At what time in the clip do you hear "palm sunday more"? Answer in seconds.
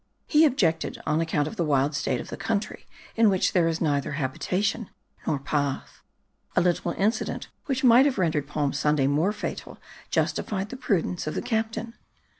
8.47-9.31